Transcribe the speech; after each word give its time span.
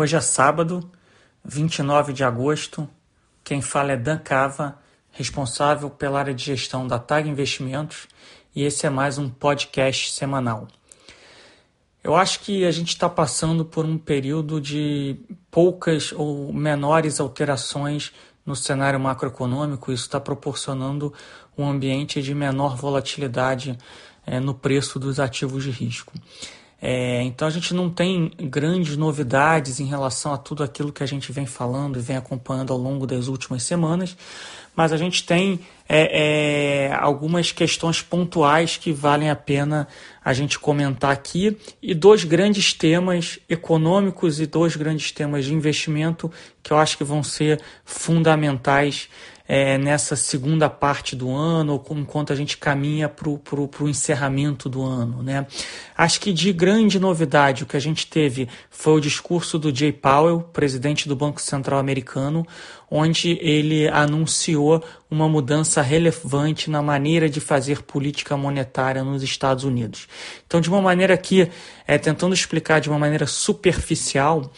Hoje 0.00 0.14
é 0.14 0.20
sábado, 0.20 0.88
29 1.44 2.12
de 2.12 2.22
agosto. 2.22 2.88
Quem 3.42 3.60
fala 3.60 3.90
é 3.90 3.96
Dan 3.96 4.18
Cava, 4.18 4.78
responsável 5.10 5.90
pela 5.90 6.20
área 6.20 6.32
de 6.32 6.44
gestão 6.44 6.86
da 6.86 7.00
TAG 7.00 7.28
Investimentos, 7.28 8.06
e 8.54 8.62
esse 8.62 8.86
é 8.86 8.90
mais 8.90 9.18
um 9.18 9.28
podcast 9.28 10.12
semanal. 10.12 10.68
Eu 12.00 12.14
acho 12.14 12.38
que 12.38 12.64
a 12.64 12.70
gente 12.70 12.90
está 12.90 13.08
passando 13.08 13.64
por 13.64 13.84
um 13.84 13.98
período 13.98 14.60
de 14.60 15.16
poucas 15.50 16.12
ou 16.12 16.52
menores 16.52 17.18
alterações 17.18 18.12
no 18.46 18.54
cenário 18.54 19.00
macroeconômico. 19.00 19.90
Isso 19.90 20.04
está 20.04 20.20
proporcionando 20.20 21.12
um 21.56 21.68
ambiente 21.68 22.22
de 22.22 22.36
menor 22.36 22.76
volatilidade 22.76 23.76
é, 24.24 24.38
no 24.38 24.54
preço 24.54 25.00
dos 25.00 25.18
ativos 25.18 25.64
de 25.64 25.72
risco. 25.72 26.12
É, 26.80 27.22
então 27.22 27.48
a 27.48 27.50
gente 27.50 27.74
não 27.74 27.90
tem 27.90 28.30
grandes 28.38 28.96
novidades 28.96 29.80
em 29.80 29.86
relação 29.86 30.32
a 30.32 30.38
tudo 30.38 30.62
aquilo 30.62 30.92
que 30.92 31.02
a 31.02 31.06
gente 31.06 31.32
vem 31.32 31.44
falando 31.44 31.98
e 31.98 32.02
vem 32.02 32.16
acompanhando 32.16 32.72
ao 32.72 32.78
longo 32.78 33.04
das 33.04 33.26
últimas 33.26 33.64
semanas, 33.64 34.16
mas 34.76 34.92
a 34.92 34.96
gente 34.96 35.26
tem 35.26 35.58
é, 35.88 36.86
é, 36.86 36.92
algumas 36.92 37.50
questões 37.50 38.00
pontuais 38.00 38.76
que 38.76 38.92
valem 38.92 39.28
a 39.28 39.34
pena 39.34 39.88
a 40.24 40.32
gente 40.32 40.56
comentar 40.56 41.10
aqui. 41.10 41.56
E 41.82 41.94
dois 41.94 42.22
grandes 42.22 42.72
temas 42.72 43.40
econômicos 43.48 44.38
e 44.38 44.46
dois 44.46 44.76
grandes 44.76 45.10
temas 45.10 45.46
de 45.46 45.52
investimento 45.52 46.30
que 46.62 46.72
eu 46.72 46.76
acho 46.76 46.96
que 46.96 47.02
vão 47.02 47.24
ser 47.24 47.60
fundamentais 47.84 49.08
é, 49.48 49.78
nessa 49.78 50.14
segunda 50.14 50.68
parte 50.68 51.16
do 51.16 51.34
ano, 51.34 51.72
ou 51.72 51.96
enquanto 51.96 52.34
a 52.34 52.36
gente 52.36 52.58
caminha 52.58 53.08
para 53.08 53.30
o 53.30 53.88
encerramento 53.88 54.68
do 54.68 54.84
ano. 54.84 55.22
Né? 55.22 55.46
Acho 55.96 56.20
que 56.20 56.34
de 56.34 56.52
grande 56.52 57.00
novidade 57.00 57.62
o 57.62 57.66
que 57.66 57.76
a 57.76 57.80
gente 57.80 58.06
teve 58.06 58.46
foi 58.68 58.92
o 58.92 59.00
discurso 59.00 59.58
do 59.58 59.74
Jay 59.74 59.90
Powell, 59.90 60.42
presidente 60.42 61.08
do 61.08 61.16
Banco 61.16 61.40
Central 61.40 61.80
americano, 61.80 62.46
onde 62.90 63.38
ele 63.40 63.88
anunciou 63.88 64.84
uma 65.10 65.26
mudança 65.26 65.80
relevante 65.80 66.70
na 66.70 66.82
maneira 66.82 67.28
de 67.28 67.40
fazer 67.40 67.82
política 67.82 68.36
monetária 68.36 69.02
nos 69.02 69.22
Estados 69.22 69.64
Unidos. 69.64 70.06
Então, 70.46 70.60
de 70.60 70.68
uma 70.68 70.82
maneira 70.82 71.16
que, 71.16 71.50
é, 71.86 71.96
tentando 71.96 72.34
explicar 72.34 72.80
de 72.80 72.90
uma 72.90 72.98
maneira 72.98 73.26
superficial, 73.26 74.50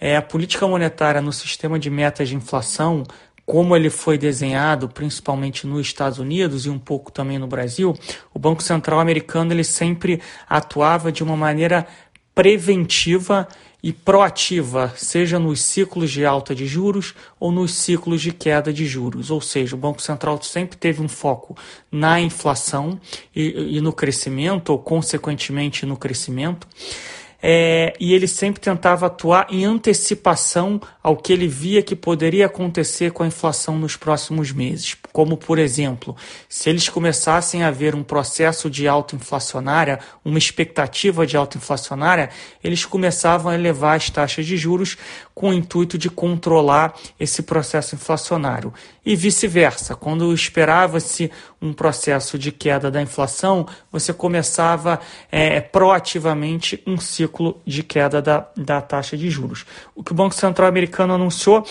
é, 0.00 0.16
a 0.16 0.22
política 0.22 0.66
monetária 0.66 1.20
no 1.20 1.32
sistema 1.32 1.78
de 1.78 1.88
metas 1.88 2.28
de 2.28 2.36
inflação 2.36 3.04
como 3.46 3.76
ele 3.76 3.88
foi 3.88 4.18
desenhado, 4.18 4.88
principalmente 4.88 5.68
nos 5.68 5.86
Estados 5.86 6.18
Unidos 6.18 6.66
e 6.66 6.70
um 6.70 6.80
pouco 6.80 7.12
também 7.12 7.38
no 7.38 7.46
Brasil, 7.46 7.96
o 8.34 8.38
Banco 8.40 8.60
Central 8.60 8.98
americano 8.98 9.52
ele 9.52 9.62
sempre 9.62 10.20
atuava 10.48 11.12
de 11.12 11.22
uma 11.22 11.36
maneira 11.36 11.86
preventiva 12.34 13.46
e 13.82 13.92
proativa, 13.92 14.92
seja 14.96 15.38
nos 15.38 15.60
ciclos 15.60 16.10
de 16.10 16.26
alta 16.26 16.56
de 16.56 16.66
juros 16.66 17.14
ou 17.38 17.52
nos 17.52 17.72
ciclos 17.72 18.20
de 18.20 18.32
queda 18.32 18.72
de 18.72 18.84
juros. 18.84 19.30
Ou 19.30 19.40
seja, 19.40 19.76
o 19.76 19.78
Banco 19.78 20.02
Central 20.02 20.42
sempre 20.42 20.76
teve 20.76 21.00
um 21.00 21.08
foco 21.08 21.56
na 21.90 22.20
inflação 22.20 23.00
e, 23.34 23.76
e 23.76 23.80
no 23.80 23.92
crescimento, 23.92 24.70
ou 24.70 24.78
consequentemente 24.78 25.86
no 25.86 25.96
crescimento 25.96 26.66
é, 27.42 27.94
e 28.00 28.12
ele 28.12 28.26
sempre 28.26 28.60
tentava 28.60 29.06
atuar 29.06 29.46
em 29.50 29.64
antecipação 29.64 30.80
ao 31.02 31.16
que 31.16 31.32
ele 31.32 31.46
via 31.46 31.82
que 31.82 31.94
poderia 31.94 32.46
acontecer 32.46 33.12
com 33.12 33.22
a 33.22 33.26
inflação 33.26 33.78
nos 33.78 33.96
próximos 33.96 34.52
meses. 34.52 34.96
Como, 35.16 35.38
por 35.38 35.58
exemplo, 35.58 36.14
se 36.46 36.68
eles 36.68 36.90
começassem 36.90 37.62
a 37.62 37.70
ver 37.70 37.94
um 37.94 38.02
processo 38.02 38.68
de 38.68 38.86
alta 38.86 39.16
inflacionária, 39.16 39.98
uma 40.22 40.36
expectativa 40.36 41.26
de 41.26 41.38
alta 41.38 41.56
inflacionária, 41.56 42.28
eles 42.62 42.84
começavam 42.84 43.50
a 43.50 43.54
elevar 43.54 43.96
as 43.96 44.10
taxas 44.10 44.44
de 44.44 44.58
juros 44.58 44.98
com 45.34 45.48
o 45.48 45.54
intuito 45.54 45.96
de 45.96 46.10
controlar 46.10 46.94
esse 47.18 47.42
processo 47.42 47.94
inflacionário. 47.94 48.74
E 49.06 49.16
vice-versa, 49.16 49.94
quando 49.94 50.34
esperava-se 50.34 51.30
um 51.62 51.72
processo 51.72 52.38
de 52.38 52.52
queda 52.52 52.90
da 52.90 53.00
inflação, 53.00 53.66
você 53.90 54.12
começava 54.12 55.00
é, 55.32 55.62
proativamente 55.62 56.82
um 56.86 56.98
ciclo 56.98 57.58
de 57.64 57.82
queda 57.82 58.20
da, 58.20 58.46
da 58.54 58.82
taxa 58.82 59.16
de 59.16 59.30
juros. 59.30 59.64
O 59.94 60.04
que 60.04 60.12
o 60.12 60.14
Banco 60.14 60.34
Central 60.34 60.68
americano 60.68 61.14
anunciou 61.14 61.64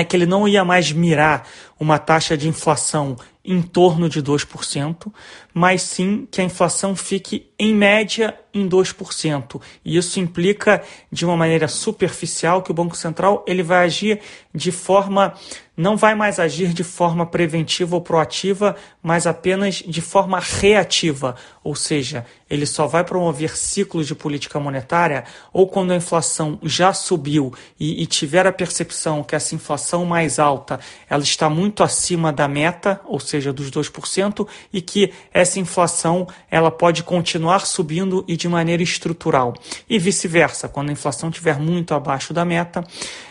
é 0.00 0.04
que 0.04 0.16
ele 0.16 0.26
não 0.26 0.46
ia 0.46 0.64
mais 0.64 0.92
mirar 0.92 1.46
uma 1.78 1.98
taxa 1.98 2.36
de 2.36 2.48
inflação 2.48 3.16
em 3.50 3.62
torno 3.62 4.10
de 4.10 4.22
2%, 4.22 5.10
mas 5.54 5.80
sim 5.80 6.28
que 6.30 6.38
a 6.38 6.44
inflação 6.44 6.94
fique 6.94 7.50
em 7.58 7.74
média 7.74 8.38
em 8.52 8.68
2%. 8.68 9.60
E 9.82 9.96
isso 9.96 10.20
implica 10.20 10.82
de 11.10 11.24
uma 11.24 11.34
maneira 11.34 11.66
superficial 11.66 12.62
que 12.62 12.70
o 12.70 12.74
Banco 12.74 12.94
Central 12.94 13.42
ele 13.46 13.62
vai 13.62 13.86
agir 13.86 14.20
de 14.54 14.70
forma 14.70 15.34
não 15.78 15.96
vai 15.96 16.12
mais 16.12 16.40
agir 16.40 16.72
de 16.74 16.82
forma 16.82 17.24
preventiva 17.24 17.94
ou 17.94 18.02
proativa, 18.02 18.74
mas 19.00 19.28
apenas 19.28 19.76
de 19.76 20.00
forma 20.00 20.40
reativa, 20.40 21.36
ou 21.62 21.76
seja, 21.76 22.26
ele 22.50 22.66
só 22.66 22.88
vai 22.88 23.04
promover 23.04 23.56
ciclos 23.56 24.08
de 24.08 24.14
política 24.16 24.58
monetária 24.58 25.22
ou 25.52 25.68
quando 25.68 25.92
a 25.92 25.96
inflação 25.96 26.58
já 26.64 26.92
subiu 26.92 27.54
e, 27.78 28.02
e 28.02 28.06
tiver 28.06 28.44
a 28.44 28.52
percepção 28.52 29.22
que 29.22 29.36
essa 29.36 29.54
inflação 29.54 30.04
mais 30.04 30.40
alta 30.40 30.80
ela 31.08 31.22
está 31.22 31.48
muito 31.48 31.84
acima 31.84 32.32
da 32.32 32.48
meta, 32.48 33.00
ou 33.04 33.20
seja, 33.20 33.37
dos 33.52 33.70
2%, 33.70 34.46
e 34.72 34.80
que 34.80 35.12
essa 35.32 35.58
inflação 35.58 36.26
ela 36.50 36.70
pode 36.70 37.02
continuar 37.02 37.66
subindo 37.66 38.24
e 38.28 38.36
de 38.36 38.48
maneira 38.48 38.82
estrutural. 38.82 39.54
E 39.88 39.98
vice-versa, 39.98 40.68
quando 40.68 40.90
a 40.90 40.92
inflação 40.92 41.28
estiver 41.28 41.58
muito 41.58 41.94
abaixo 41.94 42.32
da 42.34 42.44
meta, 42.44 42.84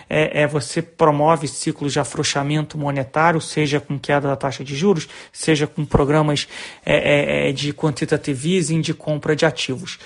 é, 0.09 0.43
é, 0.43 0.47
você 0.47 0.81
promove 0.81 1.47
ciclos 1.47 1.93
de 1.93 1.99
afrouxamento 1.99 2.77
monetário, 2.77 3.41
seja 3.41 3.79
com 3.79 3.99
queda 3.99 4.27
da 4.27 4.35
taxa 4.35 4.63
de 4.63 4.75
juros, 4.75 5.07
seja 5.31 5.67
com 5.67 5.85
programas 5.85 6.47
é, 6.85 6.95
é, 6.95 7.49
é 7.49 7.51
de 7.51 7.73
quantitative 7.73 8.55
easing, 8.55 8.81
de 8.81 8.93
compra 8.93 9.35
de 9.35 9.45
ativos. 9.45 9.95
O 9.95 9.99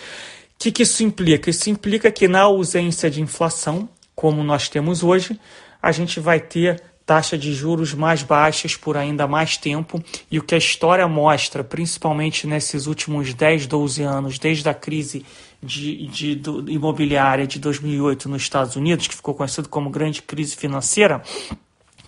que, 0.58 0.72
que 0.72 0.84
isso 0.84 1.04
implica? 1.04 1.50
Isso 1.50 1.70
implica 1.70 2.12
que 2.12 2.28
na 2.28 2.42
ausência 2.42 3.10
de 3.10 3.22
inflação, 3.22 3.90
como 4.16 4.44
nós 4.44 4.70
temos 4.70 5.04
hoje, 5.04 5.40
a 5.82 5.92
gente 5.92 6.20
vai 6.20 6.40
ter 6.40 6.82
taxa 7.12 7.38
de 7.38 7.54
juros 7.54 7.94
mais 7.94 8.24
baixas 8.24 8.78
por 8.78 8.96
ainda 8.96 9.28
mais 9.28 9.58
tempo 9.58 10.02
e 10.32 10.40
o 10.40 10.42
que 10.42 10.56
a 10.56 10.58
história 10.58 11.06
mostra, 11.10 11.62
principalmente 11.62 12.48
nesses 12.48 12.88
últimos 12.88 13.34
10, 13.34 13.68
12 13.68 14.02
anos, 14.02 14.40
desde 14.40 14.70
a 14.70 14.74
crise 14.74 15.26
de, 15.62 16.08
de 16.08 16.36
do, 16.36 16.72
imobiliária 16.72 17.46
de 17.46 17.60
2008 17.60 18.30
nos 18.30 18.44
Estados 18.44 18.78
Unidos, 18.78 19.10
que 19.10 19.16
ficou 19.16 19.34
conhecido 19.34 19.68
como 19.68 19.90
grande 19.90 20.22
crise 20.22 20.56
financeira, 20.56 21.22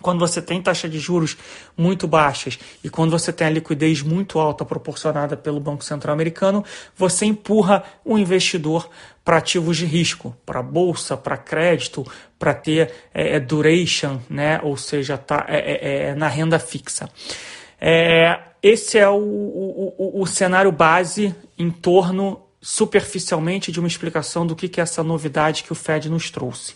quando 0.04 0.20
você 0.20 0.42
tem 0.42 0.60
taxa 0.60 0.86
de 0.86 0.98
juros 0.98 1.34
muito 1.74 2.06
baixas 2.06 2.58
e 2.84 2.90
quando 2.90 3.10
você 3.10 3.32
tem 3.32 3.46
a 3.46 3.50
liquidez 3.50 4.02
muito 4.02 4.38
alta 4.38 4.62
proporcionada 4.62 5.34
pelo 5.34 5.58
Banco 5.58 5.82
Central 5.82 6.12
Americano, 6.12 6.62
você 6.94 7.24
empurra 7.24 7.82
o 8.04 8.18
investidor 8.18 8.90
para 9.24 9.38
ativos 9.38 9.78
de 9.78 9.86
risco, 9.86 10.36
para 10.44 10.62
bolsa, 10.62 11.16
para 11.16 11.38
crédito, 11.38 12.06
para 12.38 12.52
ter 12.52 12.92
é, 13.14 13.36
é, 13.36 13.40
duration, 13.40 14.20
né? 14.28 14.60
ou 14.62 14.76
seja, 14.76 15.16
tá, 15.16 15.46
é, 15.48 15.56
é, 15.56 16.02
é 16.08 16.14
na 16.14 16.28
renda 16.28 16.58
fixa. 16.58 17.08
É, 17.80 18.38
esse 18.62 18.98
é 18.98 19.08
o, 19.08 19.14
o, 19.14 19.94
o, 19.96 20.20
o 20.20 20.26
cenário 20.26 20.70
base 20.70 21.34
em 21.58 21.70
torno 21.70 22.42
superficialmente 22.60 23.72
de 23.72 23.78
uma 23.78 23.88
explicação 23.88 24.46
do 24.46 24.54
que, 24.54 24.68
que 24.68 24.80
é 24.80 24.82
essa 24.82 25.02
novidade 25.02 25.62
que 25.62 25.72
o 25.72 25.74
Fed 25.74 26.10
nos 26.10 26.30
trouxe. 26.30 26.74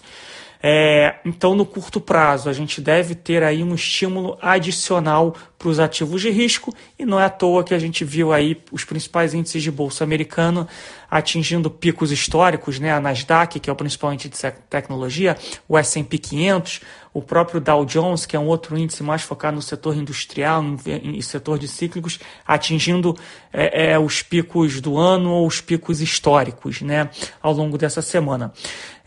É, 0.62 1.16
então, 1.24 1.54
no 1.54 1.64
curto 1.64 2.00
prazo, 2.00 2.48
a 2.48 2.52
gente 2.52 2.80
deve 2.80 3.14
ter 3.14 3.42
aí 3.42 3.62
um 3.62 3.74
estímulo 3.74 4.36
adicional 4.42 5.34
para 5.58 5.68
os 5.68 5.78
ativos 5.78 6.20
de 6.20 6.30
risco 6.30 6.74
e 6.98 7.04
não 7.04 7.18
é 7.18 7.24
à 7.24 7.30
toa 7.30 7.64
que 7.64 7.74
a 7.74 7.78
gente 7.78 8.04
viu 8.04 8.32
aí 8.32 8.60
os 8.70 8.84
principais 8.84 9.34
índices 9.34 9.62
de 9.62 9.70
bolsa 9.70 10.04
americano 10.04 10.66
atingindo 11.10 11.70
picos 11.70 12.12
históricos, 12.12 12.78
né? 12.78 12.92
A 12.92 13.00
Nasdaq, 13.00 13.58
que 13.58 13.70
é 13.70 13.72
o 13.72 13.76
principal 13.76 14.12
índice 14.12 14.28
de 14.28 14.52
tecnologia, 14.68 15.36
o 15.66 15.78
S&P 15.78 16.18
500, 16.18 16.80
o 17.14 17.22
próprio 17.22 17.60
Dow 17.60 17.84
Jones, 17.84 18.26
que 18.26 18.36
é 18.36 18.38
um 18.38 18.46
outro 18.46 18.76
índice 18.76 19.02
mais 19.02 19.22
focado 19.22 19.56
no 19.56 19.62
setor 19.62 19.96
industrial 19.96 20.62
e 20.86 21.22
setor 21.22 21.58
de 21.58 21.66
cíclicos, 21.66 22.20
atingindo 22.46 23.16
é, 23.52 23.92
é, 23.92 23.98
os 23.98 24.22
picos 24.22 24.80
do 24.80 24.98
ano 24.98 25.30
ou 25.30 25.46
os 25.46 25.60
picos 25.60 26.00
históricos, 26.00 26.82
né? 26.82 27.08
Ao 27.40 27.52
longo 27.52 27.78
dessa 27.78 28.02
semana. 28.02 28.52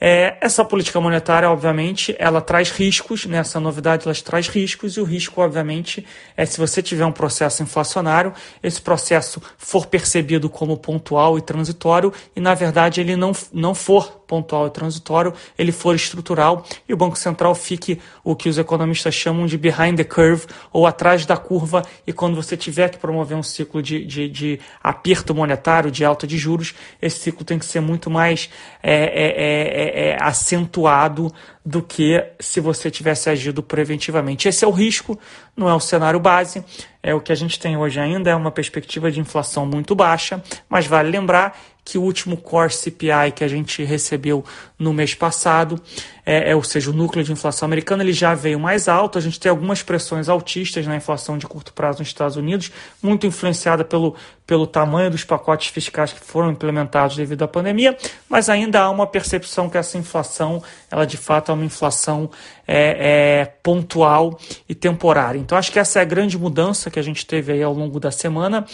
É, 0.04 0.36
essa 0.42 0.66
política 0.66 1.00
monetária, 1.00 1.48
obviamente, 1.48 2.16
ela 2.18 2.42
traz 2.42 2.72
riscos, 2.72 3.28
né? 3.28 3.38
essa 3.38 3.60
novidade 3.60 4.08
ela 4.08 4.16
traz 4.16 4.48
riscos, 4.48 4.98
e 4.98 5.00
o 5.00 5.04
risco, 5.04 5.40
obviamente, 5.40 6.04
é 6.36 6.44
se 6.44 6.58
você 6.58 6.82
tiver 6.82 7.06
um 7.06 7.12
processo 7.12 7.62
inflacionário, 7.62 8.34
esse 8.64 8.82
processo 8.82 9.40
for 9.60 9.86
percebido 9.86 10.50
como 10.50 10.76
pontual 10.76 11.38
e 11.38 11.42
transitório, 11.42 12.12
e 12.36 12.40
na 12.40 12.56
verdade 12.56 13.00
ele 13.00 13.16
não, 13.16 13.32
não 13.54 13.76
for 13.76 14.21
pontual 14.32 14.68
e 14.68 14.70
transitório, 14.70 15.34
ele 15.60 15.74
for 15.74 15.94
estrutural 15.94 16.66
e 16.88 16.94
o 16.94 16.98
Banco 16.98 17.18
Central 17.18 17.54
fique 17.54 18.00
o 18.24 18.34
que 18.34 18.48
os 18.48 18.58
economistas 18.58 19.14
chamam 19.14 19.46
de 19.46 19.58
behind 19.58 19.98
the 19.98 20.06
curve 20.06 20.46
ou 20.72 20.88
atrás 20.88 21.26
da 21.26 21.36
curva. 21.36 21.84
E 22.08 22.14
quando 22.14 22.38
você 22.38 22.56
tiver 22.56 22.88
que 22.88 22.98
promover 22.98 23.38
um 23.38 23.44
ciclo 23.44 23.84
de, 23.84 24.06
de, 24.06 24.30
de 24.30 24.60
aperto 24.82 25.36
monetário, 25.36 25.92
de 25.92 26.06
alta 26.06 26.26
de 26.26 26.38
juros, 26.38 26.74
esse 27.02 27.20
ciclo 27.20 27.44
tem 27.44 27.60
que 27.60 27.66
ser 27.66 27.82
muito 27.82 28.10
mais 28.10 28.50
é, 28.82 28.94
é, 28.94 29.26
é, 29.26 30.08
é, 30.08 30.10
é 30.12 30.18
acentuado 30.24 31.30
do 31.64 31.82
que 31.82 32.24
se 32.40 32.60
você 32.60 32.90
tivesse 32.90 33.30
agido 33.30 33.62
preventivamente. 33.62 34.48
Esse 34.48 34.64
é 34.64 34.68
o 34.68 34.72
risco, 34.72 35.20
não 35.56 35.70
é 35.70 35.74
o 35.74 35.80
cenário 35.80 36.20
base. 36.20 36.64
É 37.04 37.14
o 37.16 37.22
que 37.22 37.32
a 37.32 37.36
gente 37.36 37.60
tem 37.60 37.76
hoje 37.78 38.00
ainda 38.00 38.30
é 38.30 38.36
uma 38.36 38.52
perspectiva 38.52 39.12
de 39.12 39.20
inflação 39.20 39.66
muito 39.66 39.96
baixa, 39.96 40.42
mas 40.70 40.86
vale 40.86 41.10
lembrar 41.10 41.58
que 41.84 41.98
o 41.98 42.02
último 42.02 42.38
core 42.38 42.72
CPI 42.72 43.32
que 43.36 43.44
a 43.44 43.48
gente 43.48 43.84
recebeu 43.84 44.46
no 44.78 44.94
mês 44.94 45.14
passado, 45.14 45.82
é, 46.26 46.52
é, 46.52 46.56
ou 46.56 46.64
seja, 46.64 46.92
o 46.92 46.94
núcleo 46.94 47.24
de 47.24 47.32
inflação 47.32 47.66
americano, 47.66 48.04
ele 48.04 48.14
já 48.14 48.34
veio 48.34 48.60
mais 48.60 48.88
alto. 48.88 49.18
A 49.18 49.22
gente 49.22 49.40
tem 49.40 49.50
algumas 49.50 49.82
pressões 49.82 50.30
altistas 50.30 50.86
na 50.86 50.96
inflação 50.96 51.38
de 51.38 51.48
curto 51.48 51.74
prazo 51.74 52.00
nos 52.00 52.08
Estados 52.08 52.38
Unidos, 52.38 52.72
muito 53.02 53.26
influenciada 53.26 53.84
pelo, 53.84 54.16
pelo 54.46 54.68
tamanho 54.68 55.10
dos 55.10 55.24
pacotes 55.24 55.68
fiscais 55.68 56.14
que 56.14 56.20
foram 56.20 56.52
implementados 56.52 57.16
devido 57.16 57.44
à 57.44 57.48
pandemia, 57.48 57.98
mas 58.30 58.50
ainda 58.50 58.82
há 58.82 58.90
uma 58.90 59.08
percepção 59.08 59.70
que 59.70 59.78
essa 59.78 59.98
inflação, 59.98 60.62
ela 60.90 61.06
de 61.06 61.18
fato 61.18 61.52
é 61.52 61.56
uma 61.56 61.66
inflação 61.66 62.30
é, 62.68 63.42
é, 63.42 63.46
pontual 63.64 64.40
e 64.70 64.76
temporária. 64.76 65.40
Então, 65.40 65.58
acho 65.58 65.72
que 65.72 65.80
essa 65.80 66.00
é 66.00 66.02
a 66.04 66.06
grande 66.06 66.38
mudança 66.38 66.92
que 66.92 67.00
a 67.00 67.04
gente 67.04 67.26
teve 67.26 67.52
aí 67.54 67.64
ao 67.64 67.74
longo 67.74 68.00
da 68.00 68.12
semana. 68.12 68.66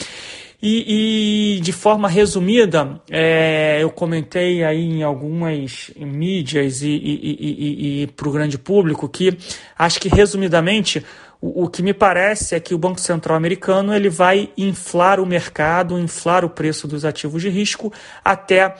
E, 0.62 1.58
e 1.58 1.62
de 1.62 1.72
forma 1.72 2.10
resumida, 2.10 3.00
é, 3.12 3.78
eu 3.80 3.92
comentei 3.92 4.64
aí 4.64 4.84
em 4.84 5.04
algumas 5.04 5.92
mídias 5.96 6.82
e, 6.82 6.90
e, 6.90 8.04
e 8.04 8.08
para 8.08 8.28
o 8.28 8.32
grande 8.32 8.58
público 8.58 9.08
que 9.08 9.38
acho 9.78 10.00
que 10.00 10.10
resumidamente 10.10 11.06
o, 11.40 11.66
o 11.66 11.70
que 11.70 11.84
me 11.84 11.94
parece 11.94 12.56
é 12.56 12.60
que 12.60 12.74
o 12.74 12.78
Banco 12.78 13.00
Central 13.00 13.38
americano 13.38 13.94
ele 13.94 14.10
vai 14.10 14.50
inflar 14.58 15.20
o 15.20 15.26
mercado, 15.28 16.00
inflar 16.00 16.44
o 16.44 16.50
preço 16.50 16.88
dos 16.88 17.06
ativos 17.06 17.42
de 17.42 17.50
risco 17.50 17.94
até 18.26 18.76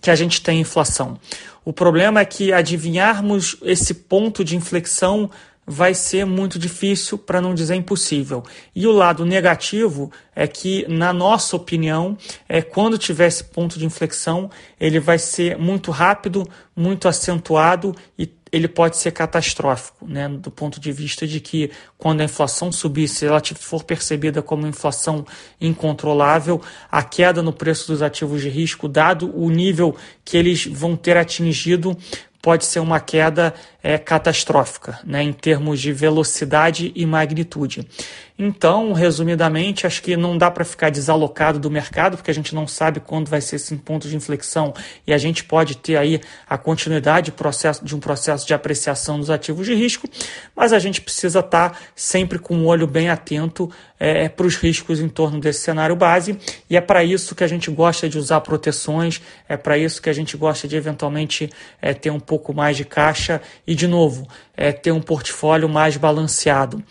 que 0.00 0.10
a 0.10 0.14
gente 0.14 0.40
tenha 0.40 0.60
inflação. 0.60 1.18
O 1.64 1.72
problema 1.72 2.20
é 2.20 2.24
que 2.24 2.52
adivinharmos 2.52 3.56
esse 3.62 3.94
ponto 3.94 4.44
de 4.44 4.56
inflexão 4.56 5.30
vai 5.66 5.94
ser 5.94 6.24
muito 6.24 6.58
difícil, 6.58 7.16
para 7.16 7.40
não 7.40 7.54
dizer 7.54 7.74
impossível. 7.74 8.42
E 8.74 8.86
o 8.86 8.92
lado 8.92 9.24
negativo 9.24 10.10
é 10.34 10.46
que, 10.46 10.86
na 10.88 11.12
nossa 11.12 11.56
opinião, 11.56 12.16
é 12.48 12.60
quando 12.60 12.98
tiver 12.98 13.26
esse 13.26 13.44
ponto 13.44 13.78
de 13.78 13.86
inflexão, 13.86 14.50
ele 14.78 15.00
vai 15.00 15.18
ser 15.18 15.56
muito 15.56 15.90
rápido, 15.90 16.46
muito 16.76 17.08
acentuado 17.08 17.94
e 18.18 18.28
ele 18.54 18.68
pode 18.68 18.96
ser 18.96 19.10
catastrófico, 19.10 20.06
né, 20.06 20.28
do 20.28 20.48
ponto 20.48 20.78
de 20.78 20.92
vista 20.92 21.26
de 21.26 21.40
que 21.40 21.72
quando 21.98 22.20
a 22.20 22.24
inflação 22.24 22.70
subir, 22.70 23.08
se 23.08 23.26
ela 23.26 23.42
for 23.56 23.82
percebida 23.82 24.40
como 24.42 24.64
inflação 24.64 25.26
incontrolável, 25.60 26.62
a 26.88 27.02
queda 27.02 27.42
no 27.42 27.52
preço 27.52 27.90
dos 27.90 28.00
ativos 28.00 28.40
de 28.40 28.48
risco, 28.48 28.86
dado 28.86 29.36
o 29.36 29.50
nível 29.50 29.96
que 30.24 30.36
eles 30.36 30.66
vão 30.66 30.94
ter 30.94 31.16
atingido, 31.16 31.96
pode 32.44 32.66
ser 32.66 32.78
uma 32.78 33.00
queda 33.00 33.54
é, 33.82 33.96
catastrófica, 33.96 35.00
né, 35.02 35.22
em 35.22 35.32
termos 35.32 35.80
de 35.80 35.94
velocidade 35.94 36.92
e 36.94 37.06
magnitude. 37.06 37.88
Então, 38.36 38.92
resumidamente, 38.92 39.86
acho 39.86 40.02
que 40.02 40.16
não 40.16 40.36
dá 40.36 40.50
para 40.50 40.64
ficar 40.64 40.90
desalocado 40.90 41.60
do 41.60 41.70
mercado, 41.70 42.16
porque 42.16 42.32
a 42.32 42.34
gente 42.34 42.52
não 42.52 42.66
sabe 42.66 42.98
quando 42.98 43.28
vai 43.28 43.40
ser 43.40 43.56
esse 43.56 43.76
ponto 43.76 44.08
de 44.08 44.16
inflexão 44.16 44.74
e 45.06 45.14
a 45.14 45.18
gente 45.18 45.44
pode 45.44 45.76
ter 45.76 45.96
aí 45.96 46.20
a 46.48 46.58
continuidade 46.58 47.32
de, 47.82 47.94
um 47.94 48.00
processo 48.00 48.44
de 48.44 48.52
apreciação 48.52 49.20
dos 49.20 49.30
ativos 49.30 49.64
de 49.66 49.74
risco, 49.74 50.08
mas 50.54 50.72
a 50.72 50.80
gente 50.80 51.00
precisa 51.00 51.38
estar 51.38 51.70
tá 51.70 51.78
sempre 51.94 52.40
com 52.40 52.58
o 52.58 52.64
olho 52.64 52.88
bem 52.88 53.08
atento 53.08 53.70
é, 54.00 54.28
para 54.28 54.46
os 54.46 54.56
riscos 54.56 54.98
em 54.98 55.08
torno 55.08 55.38
desse 55.38 55.60
cenário 55.60 55.94
base, 55.94 56.36
e 56.68 56.76
é 56.76 56.80
para 56.80 57.04
isso 57.04 57.36
que 57.36 57.44
a 57.44 57.48
gente 57.48 57.70
gosta 57.70 58.08
de 58.08 58.18
usar 58.18 58.40
proteções, 58.40 59.22
é 59.48 59.56
para 59.56 59.78
isso 59.78 60.02
que 60.02 60.10
a 60.10 60.12
gente 60.12 60.36
gosta 60.36 60.66
de 60.66 60.74
eventualmente 60.74 61.48
é, 61.80 61.94
ter 61.94 62.10
um 62.10 62.18
pouco 62.20 62.52
mais 62.52 62.76
de 62.76 62.84
caixa 62.84 63.40
e, 63.64 63.76
de 63.76 63.86
novo, 63.86 64.26
é, 64.56 64.72
ter 64.72 64.90
um 64.90 65.00
portfólio 65.00 65.68
mais 65.68 65.96
balanceado. 65.96 66.82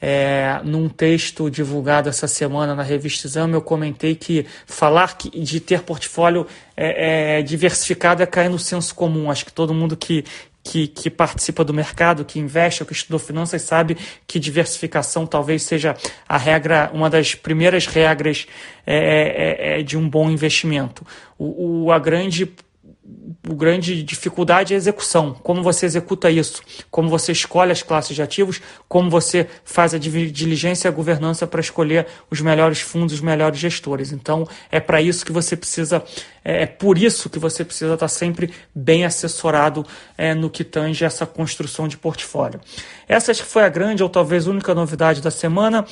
É, 0.00 0.60
num 0.64 0.88
texto 0.88 1.50
divulgado 1.50 2.08
essa 2.08 2.26
semana 2.26 2.74
na 2.74 2.82
revista 2.82 3.26
Exame, 3.26 3.52
eu 3.52 3.60
comentei 3.60 4.14
que 4.14 4.46
falar 4.64 5.18
que, 5.18 5.28
de 5.28 5.60
ter 5.60 5.82
portfólio 5.82 6.46
é, 6.76 7.38
é, 7.38 7.42
diversificado 7.42 8.22
é 8.22 8.26
cair 8.26 8.48
no 8.48 8.58
senso 8.58 8.94
comum. 8.94 9.30
Acho 9.30 9.44
que 9.44 9.52
todo 9.52 9.74
mundo 9.74 9.96
que, 9.96 10.24
que, 10.62 10.86
que, 10.86 11.10
participa 11.10 11.62
do 11.64 11.74
mercado, 11.74 12.24
que 12.24 12.38
investe 12.38 12.82
ou 12.82 12.86
que 12.86 12.92
estudou 12.92 13.18
finanças, 13.18 13.62
sabe 13.62 13.96
que 14.26 14.38
diversificação 14.38 15.26
talvez 15.26 15.62
seja 15.62 15.96
a 16.28 16.38
regra, 16.38 16.90
uma 16.94 17.10
das 17.10 17.34
primeiras 17.34 17.86
regras 17.86 18.46
é, 18.86 18.96
é, 18.96 19.76
é, 19.76 19.80
é 19.80 19.82
de 19.82 19.98
um 19.98 20.08
bom 20.08 20.30
investimento. 20.30 21.06
O, 21.38 21.84
o, 21.84 21.92
a 21.92 21.98
grande 21.98 22.50
grande 23.54 24.02
dificuldade 24.02 24.72
é 24.72 24.76
a 24.76 24.78
execução. 24.78 25.34
Como 25.42 25.62
você 25.62 25.86
executa 25.86 26.30
isso? 26.30 26.62
Como 26.90 27.08
você 27.08 27.32
escolhe 27.32 27.72
as 27.72 27.82
classes 27.82 28.14
de 28.14 28.22
ativos? 28.22 28.60
Como 28.88 29.10
você 29.10 29.46
faz 29.64 29.94
a 29.94 29.98
diligência 29.98 30.88
e 30.88 30.90
a 30.90 30.92
governança 30.92 31.46
para 31.46 31.60
escolher 31.60 32.06
os 32.30 32.40
melhores 32.40 32.80
fundos, 32.80 33.14
os 33.14 33.20
melhores 33.20 33.58
gestores? 33.58 34.12
Então, 34.12 34.46
é 34.70 34.80
para 34.80 35.00
isso 35.00 35.24
que 35.24 35.32
você 35.32 35.56
precisa, 35.56 36.02
é, 36.44 36.62
é 36.62 36.66
por 36.66 36.98
isso 36.98 37.30
que 37.30 37.38
você 37.38 37.64
precisa 37.64 37.94
estar 37.94 38.08
sempre 38.08 38.52
bem 38.74 39.04
assessorado 39.04 39.86
é, 40.16 40.34
no 40.34 40.50
que 40.50 40.64
tange 40.64 41.04
essa 41.04 41.26
construção 41.26 41.88
de 41.88 41.96
portfólio. 41.96 42.60
Essa 43.08 43.34
foi 43.34 43.64
a 43.64 43.68
grande 43.68 44.02
ou 44.02 44.08
talvez 44.08 44.46
única 44.46 44.74
novidade 44.74 45.20
da 45.20 45.30
semana. 45.30 45.86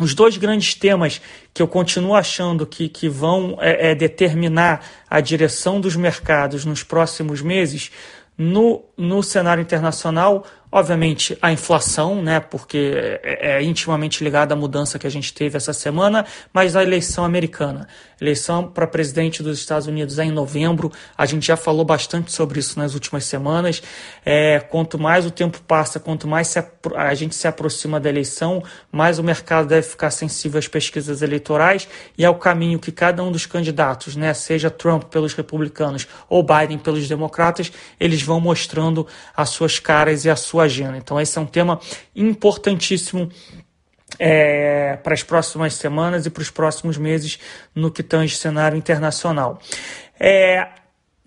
Os 0.00 0.14
dois 0.14 0.36
grandes 0.36 0.74
temas 0.74 1.20
que 1.52 1.60
eu 1.60 1.66
continuo 1.66 2.14
achando 2.14 2.64
que, 2.64 2.88
que 2.88 3.08
vão 3.08 3.58
é, 3.60 3.90
é, 3.90 3.94
determinar 3.94 4.84
a 5.10 5.20
direção 5.20 5.80
dos 5.80 5.96
mercados 5.96 6.64
nos 6.64 6.82
próximos 6.82 7.42
meses 7.42 7.90
no, 8.36 8.84
no 8.96 9.22
cenário 9.22 9.60
internacional 9.60 10.46
Obviamente, 10.70 11.36
a 11.40 11.50
inflação, 11.50 12.22
né, 12.22 12.40
porque 12.40 12.92
é, 13.22 13.56
é 13.56 13.62
intimamente 13.62 14.22
ligada 14.22 14.52
à 14.52 14.56
mudança 14.56 14.98
que 14.98 15.06
a 15.06 15.10
gente 15.10 15.32
teve 15.32 15.56
essa 15.56 15.72
semana, 15.72 16.26
mas 16.52 16.76
a 16.76 16.82
eleição 16.82 17.24
americana. 17.24 17.88
Eleição 18.20 18.68
para 18.68 18.86
presidente 18.86 19.42
dos 19.42 19.58
Estados 19.58 19.86
Unidos 19.86 20.18
é 20.18 20.24
em 20.24 20.32
novembro, 20.32 20.92
a 21.16 21.24
gente 21.24 21.46
já 21.46 21.56
falou 21.56 21.84
bastante 21.84 22.32
sobre 22.32 22.58
isso 22.58 22.78
nas 22.78 22.94
últimas 22.94 23.24
semanas. 23.24 23.80
É, 24.26 24.58
quanto 24.58 24.98
mais 24.98 25.24
o 25.24 25.30
tempo 25.30 25.60
passa, 25.66 26.00
quanto 26.00 26.26
mais 26.26 26.54
a 26.96 27.14
gente 27.14 27.34
se 27.34 27.46
aproxima 27.46 28.00
da 28.00 28.08
eleição, 28.08 28.62
mais 28.90 29.18
o 29.18 29.22
mercado 29.22 29.68
deve 29.68 29.86
ficar 29.86 30.10
sensível 30.10 30.58
às 30.58 30.66
pesquisas 30.66 31.22
eleitorais 31.22 31.88
e 32.16 32.24
ao 32.24 32.34
caminho 32.34 32.78
que 32.78 32.90
cada 32.90 33.22
um 33.22 33.30
dos 33.30 33.46
candidatos, 33.46 34.16
né, 34.16 34.34
seja 34.34 34.68
Trump 34.68 35.04
pelos 35.04 35.32
republicanos 35.32 36.08
ou 36.28 36.42
Biden 36.42 36.78
pelos 36.78 37.08
democratas, 37.08 37.72
eles 38.00 38.20
vão 38.20 38.40
mostrando 38.40 39.06
as 39.36 39.50
suas 39.50 39.78
caras 39.78 40.24
e 40.24 40.30
a 40.30 40.36
sua 40.36 40.57
sua 40.58 40.64
agenda. 40.64 40.96
Então, 40.96 41.20
esse 41.20 41.38
é 41.38 41.40
um 41.40 41.46
tema 41.46 41.78
importantíssimo 42.14 43.30
é, 44.18 44.96
para 44.96 45.14
as 45.14 45.22
próximas 45.22 45.74
semanas 45.74 46.26
e 46.26 46.30
para 46.30 46.42
os 46.42 46.50
próximos 46.50 46.96
meses 46.96 47.38
no 47.74 47.90
que 47.90 48.02
tange 48.02 48.36
cenário 48.36 48.76
internacional. 48.76 49.60
É, 50.18 50.66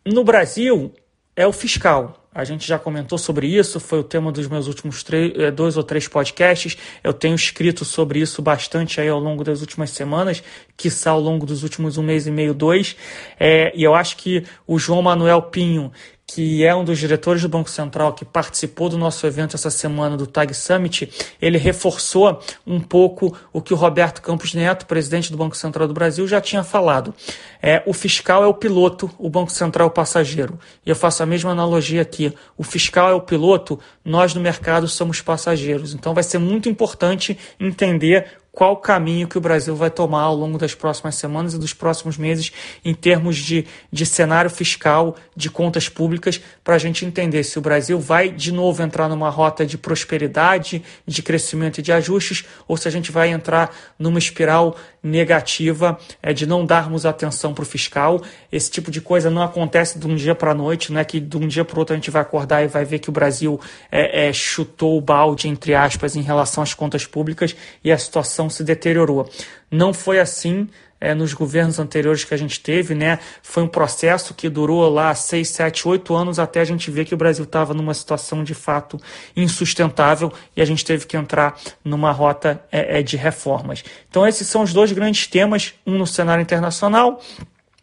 no 0.05 0.23
Brasil, 0.23 0.93
é 1.35 1.47
o 1.47 1.53
fiscal. 1.53 2.17
A 2.33 2.45
gente 2.45 2.65
já 2.65 2.79
comentou 2.79 3.17
sobre 3.17 3.45
isso, 3.45 3.77
foi 3.77 4.00
o 4.00 4.03
tema 4.03 4.31
dos 4.31 4.47
meus 4.47 4.67
últimos 4.67 5.03
é, 5.38 5.51
dois 5.51 5.75
ou 5.75 5.83
três 5.83 6.07
podcasts. 6.07 6.77
Eu 7.03 7.11
tenho 7.11 7.35
escrito 7.35 7.83
sobre 7.83 8.19
isso 8.19 8.41
bastante 8.41 9.01
aí 9.01 9.09
ao 9.09 9.19
longo 9.19 9.43
das 9.43 9.59
últimas 9.59 9.89
semanas, 9.89 10.41
quiçá 10.77 11.11
ao 11.11 11.19
longo 11.19 11.45
dos 11.45 11.61
últimos 11.61 11.97
um 11.97 12.03
mês 12.03 12.27
e 12.27 12.31
meio, 12.31 12.53
dois. 12.53 12.95
É, 13.38 13.73
e 13.75 13.83
eu 13.83 13.93
acho 13.93 14.15
que 14.15 14.45
o 14.65 14.79
João 14.79 15.01
Manuel 15.01 15.41
Pinho 15.41 15.91
que 16.33 16.63
é 16.63 16.73
um 16.73 16.85
dos 16.85 16.97
diretores 16.97 17.41
do 17.41 17.50
Banco 17.50 17.69
Central, 17.69 18.13
que 18.13 18.23
participou 18.23 18.88
do 18.88 18.97
nosso 18.97 19.27
evento 19.27 19.55
essa 19.55 19.69
semana 19.69 20.15
do 20.15 20.25
TAG 20.25 20.53
Summit, 20.53 21.11
ele 21.41 21.57
reforçou 21.57 22.39
um 22.65 22.79
pouco 22.79 23.38
o 23.51 23.61
que 23.61 23.73
o 23.73 23.77
Roberto 23.77 24.21
Campos 24.21 24.53
Neto, 24.53 24.85
presidente 24.85 25.29
do 25.29 25.38
Banco 25.38 25.57
Central 25.57 25.89
do 25.89 25.93
Brasil, 25.93 26.25
já 26.25 26.39
tinha 26.39 26.63
falado. 26.63 27.13
É, 27.61 27.83
o 27.85 27.93
fiscal 27.93 28.45
é 28.45 28.47
o 28.47 28.53
piloto, 28.53 29.11
o 29.19 29.29
Banco 29.29 29.51
Central 29.51 29.88
é 29.88 29.91
o 29.91 29.93
passageiro. 29.93 30.57
E 30.85 30.89
eu 30.89 30.95
faço 30.95 31.21
a 31.21 31.25
mesma 31.25 31.51
analogia 31.51 32.01
aqui. 32.01 32.33
O 32.57 32.63
fiscal 32.63 33.09
é 33.09 33.13
o 33.13 33.21
piloto, 33.21 33.77
nós 34.03 34.33
no 34.33 34.39
mercado 34.39 34.88
somos 34.88 35.21
passageiros. 35.21 35.93
Então 35.93 36.13
vai 36.13 36.23
ser 36.23 36.38
muito 36.38 36.69
importante 36.69 37.38
entender 37.59 38.40
qual 38.51 38.75
caminho 38.77 39.27
que 39.27 39.38
o 39.38 39.41
Brasil 39.41 39.75
vai 39.75 39.89
tomar 39.89 40.24
ao 40.24 40.36
longo 40.36 40.58
das 40.58 40.75
próximas 40.75 41.15
semanas 41.15 41.53
e 41.53 41.58
dos 41.58 41.74
próximos 41.74 42.17
meses 42.17 42.51
em 42.84 42.93
termos 42.93 43.38
de, 43.38 43.65
de 43.91 44.05
cenário 44.05 44.50
fiscal, 44.50 45.15
de 45.36 45.50
contas 45.50 45.88
públicas, 45.88 46.41
para 46.63 46.75
a 46.75 46.77
gente 46.77 47.06
entender 47.06 47.44
se 47.44 47.58
o 47.58 47.62
Brasil 47.62 48.00
vai 48.00 48.30
de 48.30 48.51
novo 48.51 48.84
entrar 48.84 49.10
numa 49.10 49.30
rota 49.30 49.65
de 49.65 49.77
prosperidade, 49.77 50.84
de 51.06 51.24
crescimento 51.24 51.80
e 51.80 51.82
de 51.82 51.91
ajustes, 51.91 52.46
ou 52.68 52.77
se 52.77 52.88
a 52.88 52.91
gente 52.91 53.12
vai 53.12 53.30
entrar 53.30 53.75
numa 53.98 54.20
espiral 54.20 54.75
negativa 55.03 55.98
é, 56.22 56.34
de 56.34 56.46
não 56.46 56.65
darmos 56.65 57.06
atenção 57.06 57.53
para 57.53 57.63
o 57.63 57.65
fiscal. 57.65 58.22
Esse 58.51 58.70
tipo 58.70 58.91
de 58.91 59.01
coisa 59.01 59.30
não 59.30 59.41
acontece 59.41 59.98
de 59.98 60.06
um 60.06 60.15
dia 60.15 60.36
para 60.36 60.51
a 60.51 60.56
noite, 60.56 60.91
não 60.91 61.00
é 61.00 61.06
que 61.06 61.20
de 61.20 61.38
um 61.38 61.48
dia 61.48 61.65
para 61.65 61.75
o 61.75 61.80
outro 61.80 61.94
a 61.94 61.98
gente 61.98 62.12
vai 62.12 62.22
acordar 62.22 62.63
e 62.63 62.68
vai 62.68 62.86
ver 62.86 63.00
que 63.00 63.10
o 63.10 63.13
Brasil 63.13 63.60
é, 63.91 64.27
é, 64.27 64.34
chutou 64.34 64.98
o 64.98 65.01
balde, 65.01 65.48
entre 65.48 65.74
aspas, 65.74 66.15
em 66.15 66.22
relação 66.22 66.62
às 66.62 66.74
contas 66.74 67.06
públicas 67.06 67.56
e 67.84 67.91
a 67.91 67.98
situação 67.98 68.50
se 68.50 68.63
deteriorou. 68.63 69.27
Não 69.72 69.94
foi 69.94 70.20
assim 70.20 70.68
é, 71.01 71.15
nos 71.15 71.34
governos 71.34 71.79
anteriores 71.79 72.24
que 72.24 72.34
a 72.34 72.38
gente 72.38 72.60
teve, 72.60 72.93
né? 72.93 73.17
Foi 73.41 73.63
um 73.63 73.67
processo 73.67 74.36
que 74.36 74.48
durou 74.48 74.88
lá 74.88 75.13
seis, 75.15 75.50
sete, 75.50 75.88
oito 75.88 76.13
anos 76.15 76.38
até 76.38 76.62
a 76.62 76.63
gente 76.63 76.91
ver 76.91 77.05
que 77.05 77.13
o 77.15 77.17
Brasil 77.17 77.43
estava 77.43 77.74
numa 77.74 77.96
situação 77.96 78.43
de 78.43 78.53
fato 78.53 79.00
insustentável 79.36 80.31
e 80.55 80.62
a 80.62 80.65
gente 80.65 80.86
teve 80.86 81.08
que 81.08 81.17
entrar 81.17 81.60
numa 81.84 82.12
rota 82.12 82.63
é, 82.72 83.00
é, 83.00 83.01
de 83.01 83.17
reformas. 83.17 83.84
Então 84.08 84.27
esses 84.27 84.48
são 84.48 84.62
os 84.62 84.72
dois 84.72 84.91
grandes 84.91 85.25
temas, 85.25 85.74
um 85.86 85.98
no 85.98 86.05
cenário 86.05 86.43
internacional, 86.43 87.20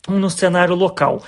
um 0.08 0.18
no 0.18 0.30
cenário 0.30 0.76
local. 0.76 1.20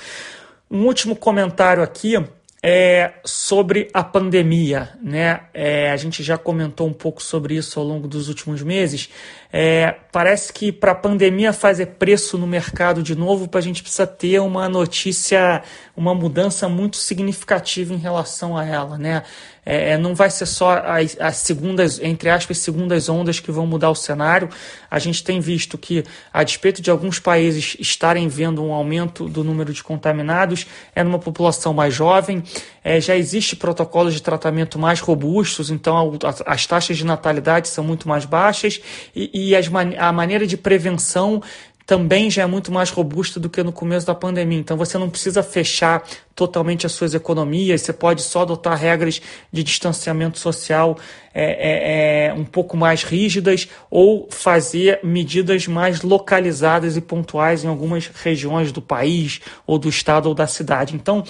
Um 0.71 0.87
último 0.87 1.17
comentário 1.17 1.83
aqui 1.83 2.17
é 2.63 3.15
sobre 3.25 3.89
a 3.93 4.05
pandemia, 4.05 4.91
né? 5.03 5.41
É, 5.55 5.91
a 5.91 5.97
gente 5.97 6.23
já 6.23 6.37
comentou 6.37 6.87
um 6.87 6.93
pouco 6.93 7.23
sobre 7.23 7.55
isso 7.57 7.81
ao 7.81 7.87
longo 7.87 8.07
dos 8.07 8.29
últimos 8.29 8.63
meses. 8.63 9.09
É, 9.53 9.97
parece 10.13 10.53
que 10.53 10.71
para 10.71 10.93
a 10.93 10.95
pandemia 10.95 11.53
fazer 11.53 11.87
preço 11.87 12.39
no 12.39 12.47
mercado 12.47 13.03
de 13.03 13.17
novo, 13.17 13.49
a 13.53 13.61
gente 13.61 13.83
precisa 13.83 14.07
ter 14.07 14.39
uma 14.41 14.69
notícia, 14.69 15.63
uma 15.97 16.15
mudança 16.15 16.69
muito 16.69 16.97
significativa 16.97 17.93
em 17.93 17.99
relação 17.99 18.57
a 18.57 18.65
ela, 18.65 18.97
né? 18.97 19.23
É, 19.65 19.91
é, 19.91 19.99
não 19.99 20.15
vai 20.15 20.31
ser 20.31 20.47
só 20.47 20.79
as, 20.79 21.17
as, 21.21 21.37
segundas, 21.37 22.01
entre 22.01 22.31
aspas, 22.31 22.59
segundas 22.59 23.09
ondas 23.09 23.39
que 23.39 23.53
vão 23.53 23.67
mudar 23.67 23.91
o 23.91 23.95
cenário. 23.95 24.49
A 24.91 24.99
gente 24.99 25.23
tem 25.23 25.39
visto 25.39 25.77
que, 25.77 26.03
a 26.33 26.43
despeito 26.43 26.81
de 26.81 26.91
alguns 26.91 27.19
países 27.19 27.77
estarem 27.79 28.27
vendo 28.27 28.65
um 28.65 28.73
aumento 28.73 29.29
do 29.29 29.45
número 29.45 29.73
de 29.73 29.85
contaminados, 29.85 30.67
é 30.95 31.05
numa 31.05 31.19
população 31.19 31.75
mais 31.75 31.95
jovem, 31.95 32.43
é, 32.83 33.01
já 33.01 33.15
existe 33.15 33.55
protocolos 33.55 34.15
de 34.15 34.23
tratamento 34.23 34.79
mais 34.79 35.01
robustos, 35.01 35.71
então 35.71 36.19
a, 36.25 36.53
as 36.53 36.67
taxas 36.67 36.97
de 36.97 37.05
natalidade 37.05 37.69
são 37.69 37.85
muito 37.85 38.09
mais 38.09 38.25
baixas 38.25 38.81
e, 39.15 39.31
e 39.49 39.57
as, 39.57 39.71
a 39.99 40.13
maneira 40.13 40.47
de 40.47 40.57
prevenção 40.57 41.43
também 41.91 42.31
já 42.31 42.43
é 42.43 42.47
muito 42.47 42.71
mais 42.71 42.89
robusta 42.89 43.41
do 43.41 43.51
que 43.51 43.65
no 43.65 43.73
começo 43.73 44.07
da 44.07 44.15
pandemia. 44.15 44.61
Então 44.61 44.77
você 44.77 44.97
não 44.97 45.11
precisa 45.11 45.43
fechar 45.43 46.05
totalmente 46.37 46.87
as 46.87 46.93
suas 46.93 47.15
economias, 47.15 47.81
você 47.81 47.93
pode 47.93 48.23
só 48.23 48.43
adotar 48.43 48.79
regras 48.79 49.21
de 49.53 49.65
distanciamento 49.65 50.39
social 50.39 50.97
é, 51.35 51.45
é, 51.45 52.27
é, 52.29 52.33
um 52.33 52.45
pouco 52.45 52.77
mais 52.77 53.03
rígidas 53.03 53.69
ou 53.91 54.29
fazer 54.31 55.01
medidas 55.03 55.67
mais 55.67 56.03
localizadas 56.03 56.97
e 56.97 57.01
pontuais 57.01 57.65
em 57.65 57.67
algumas 57.67 58.07
regiões 58.07 58.71
do 58.71 58.81
país 58.81 59.41
ou 59.67 59.77
do 59.77 59.89
estado 59.89 60.27
ou 60.29 60.35
da 60.35 60.47
cidade. 60.47 60.95
Então, 60.95 61.25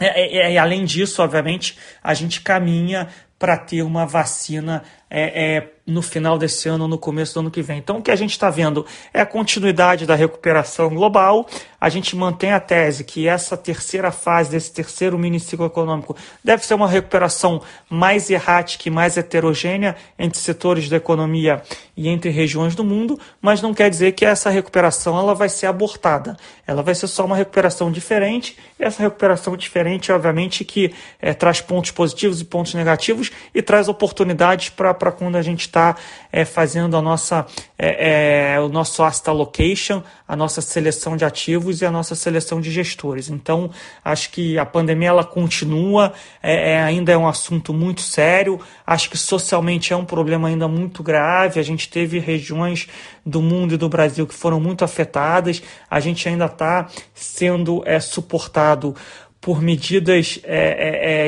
é, 0.00 0.48
é, 0.48 0.54
é 0.54 0.58
além 0.58 0.86
disso, 0.86 1.22
obviamente, 1.22 1.76
a 2.02 2.14
gente 2.14 2.40
caminha 2.40 3.08
para 3.38 3.58
ter 3.58 3.82
uma 3.82 4.06
vacina 4.06 4.82
é, 5.16 5.56
é, 5.56 5.68
no 5.86 6.02
final 6.02 6.36
desse 6.36 6.68
ano 6.68 6.88
no 6.88 6.98
começo 6.98 7.34
do 7.34 7.40
ano 7.40 7.50
que 7.50 7.62
vem. 7.62 7.78
Então, 7.78 7.98
o 7.98 8.02
que 8.02 8.10
a 8.10 8.16
gente 8.16 8.32
está 8.32 8.50
vendo 8.50 8.84
é 9.12 9.20
a 9.20 9.26
continuidade 9.26 10.06
da 10.06 10.16
recuperação 10.16 10.88
global. 10.88 11.46
A 11.80 11.88
gente 11.88 12.16
mantém 12.16 12.52
a 12.52 12.58
tese 12.58 13.04
que 13.04 13.28
essa 13.28 13.56
terceira 13.56 14.10
fase 14.10 14.50
desse 14.50 14.72
terceiro 14.72 15.16
mini 15.16 15.38
ciclo 15.38 15.66
econômico 15.66 16.16
deve 16.42 16.66
ser 16.66 16.74
uma 16.74 16.88
recuperação 16.88 17.62
mais 17.88 18.28
errática 18.28 18.88
e 18.88 18.90
mais 18.90 19.16
heterogênea 19.16 19.94
entre 20.18 20.38
setores 20.38 20.88
da 20.88 20.96
economia 20.96 21.62
e 21.96 22.08
entre 22.08 22.30
regiões 22.30 22.74
do 22.74 22.82
mundo, 22.82 23.20
mas 23.40 23.62
não 23.62 23.72
quer 23.72 23.88
dizer 23.88 24.12
que 24.12 24.24
essa 24.24 24.50
recuperação 24.50 25.16
ela 25.16 25.34
vai 25.34 25.48
ser 25.48 25.66
abortada. 25.66 26.36
Ela 26.66 26.82
vai 26.82 26.94
ser 26.94 27.06
só 27.06 27.24
uma 27.24 27.36
recuperação 27.36 27.92
diferente. 27.92 28.56
E 28.80 28.82
essa 28.82 29.02
recuperação 29.02 29.56
diferente, 29.56 30.10
obviamente, 30.10 30.64
que 30.64 30.92
é, 31.20 31.32
traz 31.34 31.60
pontos 31.60 31.92
positivos 31.92 32.40
e 32.40 32.44
pontos 32.44 32.74
negativos 32.74 33.30
e 33.54 33.62
traz 33.62 33.86
oportunidades 33.86 34.70
para 34.70 35.03
para 35.04 35.12
quando 35.12 35.36
a 35.36 35.42
gente 35.42 35.60
está 35.60 35.96
é, 36.32 36.46
fazendo 36.46 36.96
a 36.96 37.02
nossa, 37.02 37.44
é, 37.78 38.54
é, 38.54 38.60
o 38.60 38.70
nosso 38.70 39.02
asset 39.02 39.28
allocation, 39.28 40.02
a 40.26 40.34
nossa 40.34 40.62
seleção 40.62 41.14
de 41.14 41.26
ativos 41.26 41.82
e 41.82 41.84
a 41.84 41.90
nossa 41.90 42.14
seleção 42.14 42.58
de 42.58 42.70
gestores. 42.70 43.28
Então, 43.28 43.70
acho 44.02 44.30
que 44.30 44.58
a 44.58 44.64
pandemia 44.64 45.08
ela 45.08 45.22
continua, 45.22 46.14
é, 46.42 46.72
é, 46.72 46.82
ainda 46.82 47.12
é 47.12 47.18
um 47.18 47.28
assunto 47.28 47.74
muito 47.74 48.00
sério, 48.00 48.58
acho 48.86 49.10
que 49.10 49.18
socialmente 49.18 49.92
é 49.92 49.96
um 49.96 50.06
problema 50.06 50.48
ainda 50.48 50.66
muito 50.66 51.02
grave. 51.02 51.60
A 51.60 51.62
gente 51.62 51.90
teve 51.90 52.18
regiões 52.18 52.88
do 53.26 53.42
mundo 53.42 53.74
e 53.74 53.76
do 53.76 53.90
Brasil 53.90 54.26
que 54.26 54.34
foram 54.34 54.58
muito 54.58 54.86
afetadas, 54.86 55.62
a 55.90 56.00
gente 56.00 56.26
ainda 56.26 56.46
está 56.46 56.88
sendo 57.12 57.82
é, 57.84 58.00
suportado 58.00 58.96
por 59.38 59.60
medidas 59.60 60.40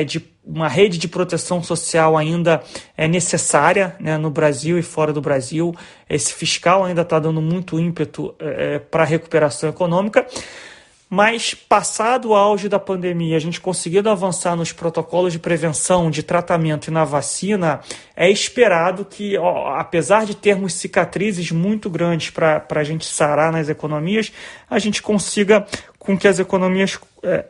de 0.07 0.19
uma 0.47 0.67
rede 0.67 0.97
de 0.97 1.07
proteção 1.07 1.61
social 1.61 2.17
ainda 2.17 2.63
é 2.95 3.07
necessária 3.07 3.95
né, 3.99 4.17
no 4.17 4.29
Brasil 4.29 4.79
e 4.79 4.81
fora 4.81 5.11
do 5.11 5.19
Brasil. 5.19 5.75
Esse 6.09 6.33
fiscal 6.33 6.85
ainda 6.85 7.01
está 7.01 7.19
dando 7.19 7.41
muito 7.41 7.79
ímpeto 7.79 8.33
é, 8.39 8.75
é 8.75 8.79
para 8.79 9.03
a 9.03 9.05
recuperação 9.05 9.69
econômica. 9.69 10.25
Mas, 11.09 11.53
passado 11.53 12.29
o 12.29 12.35
auge 12.35 12.67
da 12.67 12.79
pandemia, 12.79 13.37
a 13.37 13.39
gente 13.39 13.61
conseguindo 13.61 14.09
avançar 14.09 14.57
nos 14.57 14.73
protocolos 14.73 15.31
de 15.31 15.39
prevenção, 15.39 16.11
de 16.11 16.21
tratamento 16.21 16.89
e 16.89 16.91
na 16.91 17.05
vacina, 17.05 17.79
é 18.13 18.29
esperado 18.29 19.05
que, 19.05 19.37
ó, 19.37 19.77
apesar 19.77 20.25
de 20.25 20.35
termos 20.35 20.73
cicatrizes 20.73 21.49
muito 21.49 21.89
grandes 21.89 22.29
para 22.29 22.65
a 22.69 22.83
gente 22.83 23.05
sarar 23.05 23.53
nas 23.53 23.69
economias, 23.69 24.33
a 24.69 24.79
gente 24.79 25.01
consiga 25.01 25.65
com 25.97 26.17
que 26.17 26.27
as 26.27 26.39
economias 26.39 26.99
é, 27.23 27.45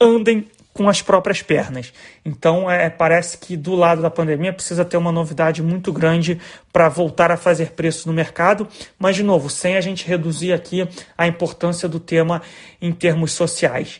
andem 0.00 0.48
com 0.78 0.88
as 0.88 1.02
próprias 1.02 1.42
pernas. 1.42 1.92
Então, 2.24 2.70
é, 2.70 2.88
parece 2.88 3.36
que 3.36 3.56
do 3.56 3.74
lado 3.74 4.00
da 4.00 4.08
pandemia 4.08 4.52
precisa 4.52 4.84
ter 4.84 4.96
uma 4.96 5.10
novidade 5.10 5.60
muito 5.60 5.92
grande 5.92 6.40
para 6.72 6.88
voltar 6.88 7.32
a 7.32 7.36
fazer 7.36 7.72
preço 7.72 8.06
no 8.06 8.14
mercado, 8.14 8.68
mas, 8.96 9.16
de 9.16 9.24
novo, 9.24 9.50
sem 9.50 9.76
a 9.76 9.80
gente 9.80 10.06
reduzir 10.06 10.52
aqui 10.52 10.88
a 11.16 11.26
importância 11.26 11.88
do 11.88 11.98
tema 11.98 12.40
em 12.80 12.92
termos 12.92 13.32
sociais. 13.32 13.98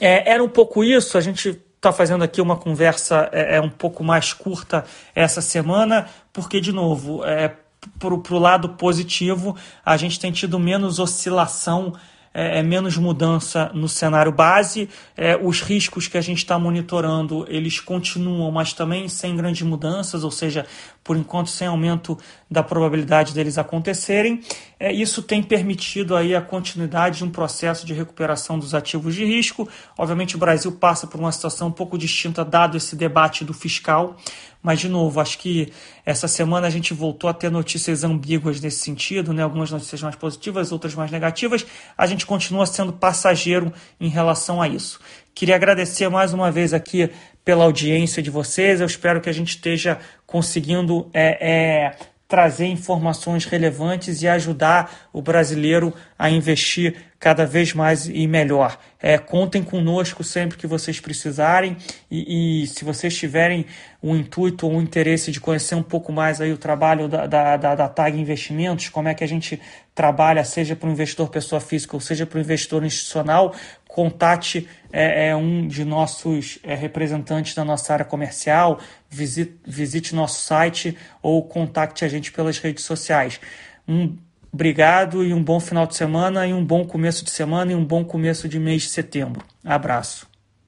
É, 0.00 0.32
era 0.32 0.42
um 0.42 0.48
pouco 0.48 0.82
isso, 0.82 1.18
a 1.18 1.20
gente 1.20 1.60
está 1.76 1.92
fazendo 1.92 2.24
aqui 2.24 2.40
uma 2.40 2.56
conversa 2.56 3.28
é, 3.30 3.56
é, 3.56 3.60
um 3.60 3.68
pouco 3.68 4.02
mais 4.02 4.32
curta 4.32 4.86
essa 5.14 5.42
semana, 5.42 6.08
porque, 6.32 6.62
de 6.62 6.72
novo, 6.72 7.22
é, 7.26 7.52
para 7.98 8.14
o 8.14 8.38
lado 8.38 8.70
positivo, 8.70 9.54
a 9.84 9.98
gente 9.98 10.18
tem 10.18 10.32
tido 10.32 10.58
menos 10.58 10.98
oscilação 10.98 11.92
é, 12.34 12.58
é, 12.58 12.62
menos 12.62 12.96
mudança 12.96 13.70
no 13.72 13.88
cenário 13.88 14.32
base. 14.32 14.88
É, 15.16 15.36
os 15.36 15.60
riscos 15.60 16.08
que 16.08 16.18
a 16.18 16.20
gente 16.20 16.38
está 16.38 16.58
monitorando, 16.58 17.46
eles 17.48 17.78
continuam, 17.78 18.50
mas 18.50 18.72
também 18.72 19.08
sem 19.08 19.36
grandes 19.36 19.62
mudanças, 19.62 20.24
ou 20.24 20.32
seja, 20.32 20.66
por 21.04 21.16
enquanto 21.16 21.48
sem 21.48 21.68
aumento 21.68 22.18
da 22.50 22.62
probabilidade 22.62 23.32
deles 23.32 23.56
acontecerem. 23.56 24.40
É, 24.80 24.92
isso 24.92 25.22
tem 25.22 25.42
permitido 25.42 26.16
aí 26.16 26.34
a 26.34 26.40
continuidade 26.40 27.18
de 27.18 27.24
um 27.24 27.30
processo 27.30 27.86
de 27.86 27.94
recuperação 27.94 28.58
dos 28.58 28.74
ativos 28.74 29.14
de 29.14 29.24
risco. 29.24 29.68
Obviamente 29.96 30.34
o 30.34 30.38
Brasil 30.38 30.72
passa 30.72 31.06
por 31.06 31.20
uma 31.20 31.30
situação 31.30 31.68
um 31.68 31.72
pouco 31.72 31.96
distinta 31.96 32.44
dado 32.44 32.76
esse 32.76 32.96
debate 32.96 33.44
do 33.44 33.54
fiscal, 33.54 34.16
mas, 34.64 34.80
de 34.80 34.88
novo, 34.88 35.20
acho 35.20 35.38
que 35.38 35.70
essa 36.06 36.26
semana 36.26 36.66
a 36.66 36.70
gente 36.70 36.94
voltou 36.94 37.28
a 37.28 37.34
ter 37.34 37.50
notícias 37.50 38.02
ambíguas 38.02 38.62
nesse 38.62 38.78
sentido, 38.78 39.30
né? 39.34 39.42
algumas 39.42 39.70
notícias 39.70 40.00
mais 40.00 40.16
positivas, 40.16 40.72
outras 40.72 40.94
mais 40.94 41.10
negativas. 41.10 41.66
A 41.98 42.06
gente 42.06 42.24
continua 42.24 42.64
sendo 42.64 42.90
passageiro 42.90 43.70
em 44.00 44.08
relação 44.08 44.62
a 44.62 44.66
isso. 44.66 44.98
Queria 45.34 45.54
agradecer 45.54 46.08
mais 46.08 46.32
uma 46.32 46.50
vez 46.50 46.72
aqui 46.72 47.10
pela 47.44 47.64
audiência 47.64 48.22
de 48.22 48.30
vocês. 48.30 48.80
Eu 48.80 48.86
espero 48.86 49.20
que 49.20 49.28
a 49.28 49.34
gente 49.34 49.50
esteja 49.50 49.98
conseguindo 50.26 51.10
é, 51.12 51.46
é, 51.46 51.96
trazer 52.34 52.66
informações 52.66 53.44
relevantes 53.44 54.20
e 54.20 54.26
ajudar 54.26 55.08
o 55.12 55.22
brasileiro 55.22 55.94
a 56.18 56.28
investir 56.28 56.96
cada 57.20 57.46
vez 57.46 57.72
mais 57.72 58.08
e 58.08 58.26
melhor. 58.26 58.76
É, 59.00 59.16
contem 59.18 59.62
conosco 59.62 60.24
sempre 60.24 60.58
que 60.58 60.66
vocês 60.66 60.98
precisarem 60.98 61.76
e, 62.10 62.64
e, 62.64 62.66
se 62.66 62.84
vocês 62.84 63.16
tiverem 63.16 63.66
o 64.02 64.16
intuito 64.16 64.66
ou 64.66 64.74
o 64.76 64.82
interesse 64.82 65.30
de 65.30 65.40
conhecer 65.40 65.76
um 65.76 65.82
pouco 65.82 66.10
mais 66.10 66.40
aí 66.40 66.52
o 66.52 66.58
trabalho 66.58 67.06
da, 67.06 67.24
da, 67.24 67.56
da, 67.56 67.74
da 67.76 67.88
TAG 67.88 68.18
Investimentos, 68.18 68.88
como 68.88 69.06
é 69.06 69.14
que 69.14 69.22
a 69.22 69.28
gente 69.28 69.60
trabalha, 69.94 70.42
seja 70.42 70.74
para 70.74 70.88
o 70.88 70.92
investidor 70.92 71.30
pessoa 71.30 71.60
física 71.60 71.94
ou 71.94 72.00
seja 72.00 72.26
para 72.26 72.36
o 72.36 72.40
investidor 72.40 72.84
institucional, 72.84 73.54
contate 73.86 74.68
é, 74.92 75.28
é 75.28 75.36
um 75.36 75.68
de 75.68 75.84
nossos 75.84 76.58
é, 76.64 76.74
representantes 76.74 77.54
da 77.54 77.64
nossa 77.64 77.92
área 77.92 78.04
comercial, 78.04 78.80
visite, 79.14 79.56
visite 79.66 80.14
nosso 80.14 80.40
site 80.42 80.96
ou 81.22 81.42
contacte 81.42 82.04
a 82.04 82.08
gente 82.08 82.32
pelas 82.32 82.58
redes 82.58 82.84
sociais. 82.84 83.40
Um 83.86 84.16
obrigado 84.52 85.24
e 85.24 85.32
um 85.32 85.42
bom 85.42 85.58
final 85.60 85.86
de 85.86 85.96
semana 85.96 86.46
e 86.46 86.52
um 86.52 86.64
bom 86.64 86.84
começo 86.84 87.24
de 87.24 87.30
semana 87.30 87.72
e 87.72 87.74
um 87.74 87.84
bom 87.84 88.04
começo 88.04 88.48
de 88.48 88.58
mês 88.58 88.82
de 88.82 88.88
setembro. 88.88 89.44
Abraço. 89.64 90.33